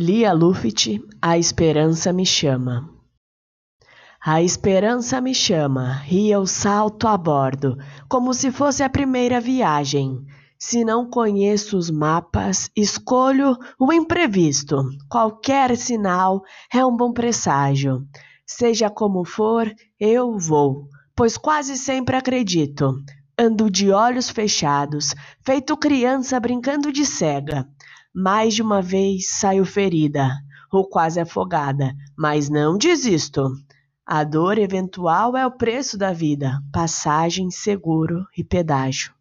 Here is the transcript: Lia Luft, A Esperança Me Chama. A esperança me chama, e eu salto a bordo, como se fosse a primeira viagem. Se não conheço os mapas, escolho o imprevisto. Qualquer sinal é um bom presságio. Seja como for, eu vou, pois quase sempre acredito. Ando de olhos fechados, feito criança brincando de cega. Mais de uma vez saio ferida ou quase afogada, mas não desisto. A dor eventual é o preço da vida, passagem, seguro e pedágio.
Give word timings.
Lia 0.00 0.32
Luft, 0.32 0.86
A 1.20 1.36
Esperança 1.36 2.12
Me 2.12 2.24
Chama. 2.24 2.88
A 4.24 4.40
esperança 4.40 5.20
me 5.20 5.34
chama, 5.34 6.04
e 6.08 6.30
eu 6.30 6.46
salto 6.46 7.08
a 7.08 7.16
bordo, 7.16 7.76
como 8.08 8.32
se 8.32 8.52
fosse 8.52 8.84
a 8.84 8.88
primeira 8.88 9.40
viagem. 9.40 10.24
Se 10.56 10.84
não 10.84 11.10
conheço 11.10 11.76
os 11.76 11.90
mapas, 11.90 12.70
escolho 12.76 13.58
o 13.76 13.92
imprevisto. 13.92 14.84
Qualquer 15.10 15.76
sinal 15.76 16.44
é 16.72 16.86
um 16.86 16.96
bom 16.96 17.12
presságio. 17.12 18.06
Seja 18.46 18.88
como 18.88 19.24
for, 19.24 19.68
eu 19.98 20.38
vou, 20.38 20.86
pois 21.16 21.36
quase 21.36 21.76
sempre 21.76 22.14
acredito. 22.14 22.94
Ando 23.36 23.68
de 23.68 23.90
olhos 23.90 24.30
fechados, 24.30 25.12
feito 25.44 25.76
criança 25.76 26.38
brincando 26.38 26.92
de 26.92 27.04
cega. 27.04 27.66
Mais 28.14 28.54
de 28.54 28.62
uma 28.62 28.80
vez 28.80 29.28
saio 29.30 29.64
ferida 29.64 30.30
ou 30.70 30.88
quase 30.88 31.20
afogada, 31.20 31.94
mas 32.16 32.48
não 32.48 32.76
desisto. 32.76 33.50
A 34.04 34.24
dor 34.24 34.58
eventual 34.58 35.36
é 35.36 35.46
o 35.46 35.50
preço 35.50 35.98
da 35.98 36.12
vida, 36.12 36.62
passagem, 36.72 37.50
seguro 37.50 38.26
e 38.36 38.42
pedágio. 38.42 39.17